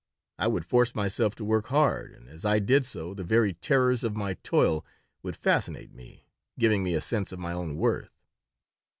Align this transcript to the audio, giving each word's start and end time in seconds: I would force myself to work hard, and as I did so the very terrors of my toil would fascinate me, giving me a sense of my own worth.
I 0.39 0.47
would 0.47 0.65
force 0.65 0.95
myself 0.95 1.35
to 1.35 1.45
work 1.45 1.67
hard, 1.67 2.11
and 2.11 2.27
as 2.27 2.43
I 2.43 2.57
did 2.57 2.87
so 2.87 3.13
the 3.13 3.23
very 3.23 3.53
terrors 3.53 4.03
of 4.03 4.15
my 4.15 4.33
toil 4.33 4.83
would 5.21 5.35
fascinate 5.35 5.93
me, 5.93 6.25
giving 6.57 6.81
me 6.83 6.95
a 6.95 7.01
sense 7.01 7.31
of 7.31 7.37
my 7.37 7.53
own 7.53 7.75
worth. 7.75 8.09